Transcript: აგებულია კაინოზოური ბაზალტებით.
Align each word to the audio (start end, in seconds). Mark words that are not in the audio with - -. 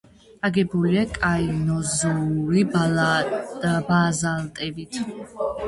აგებულია 0.47 1.03
კაინოზოური 1.17 2.65
ბაზალტებით. 2.73 5.01